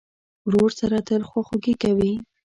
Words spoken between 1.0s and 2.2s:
تل خواخوږي کوې.